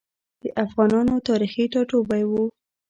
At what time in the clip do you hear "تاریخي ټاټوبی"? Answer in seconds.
1.27-2.23